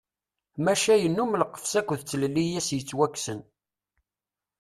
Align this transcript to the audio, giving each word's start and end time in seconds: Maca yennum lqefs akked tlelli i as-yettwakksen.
Maca 0.63 0.95
yennum 0.97 1.31
lqefs 1.41 1.73
akked 1.79 2.01
tlelli 2.09 2.43
i 2.51 2.57
as-yettwakksen. 2.59 3.39